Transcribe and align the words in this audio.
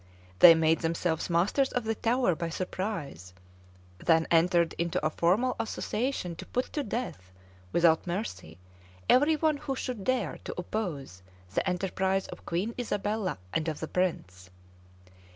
[*] 0.23 0.39
They 0.39 0.55
made 0.55 0.79
themselves 0.79 1.29
masters 1.29 1.71
of 1.71 1.83
the 1.83 1.93
Tower 1.93 2.33
by 2.33 2.49
surprise; 2.49 3.35
then 3.99 4.25
entered 4.31 4.73
into 4.79 5.05
a 5.05 5.11
formal 5.11 5.55
association 5.59 6.35
to 6.37 6.45
put 6.47 6.73
to 6.73 6.81
death, 6.83 7.31
without 7.71 8.07
mercy, 8.07 8.57
every 9.07 9.35
one 9.35 9.57
who 9.57 9.75
should 9.75 10.03
dare 10.03 10.39
to 10.45 10.55
oppose 10.59 11.21
the 11.53 11.69
enterprise 11.69 12.25
of 12.29 12.47
Queen 12.47 12.73
Isabella, 12.79 13.37
and 13.53 13.67
of 13.67 13.79
the 13.79 13.87
prince. 13.87 14.49